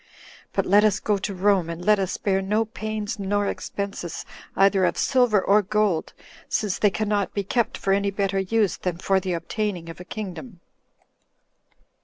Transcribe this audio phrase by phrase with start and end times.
[0.51, 4.83] But let us go to Rome, and let us spare no pains nor expenses, either
[4.83, 6.13] of silver or gold,
[6.49, 10.03] since they cannot be kept for any better use than for the obtaining of a
[10.03, 10.59] kingdom."